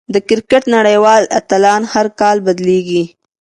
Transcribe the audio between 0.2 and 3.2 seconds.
کرکټ نړۍوال اتلان هر کال بدلېږي.